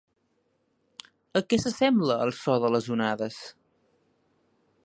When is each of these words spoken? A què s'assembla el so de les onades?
A 1.41 1.43
què 1.51 1.59
s'assembla 1.65 2.17
el 2.29 2.35
so 2.39 2.57
de 2.65 2.75
les 2.77 2.91
onades? 2.97 3.41